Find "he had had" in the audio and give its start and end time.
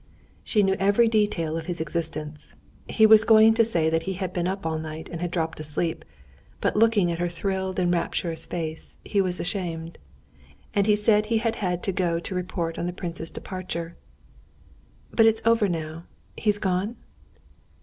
11.27-11.83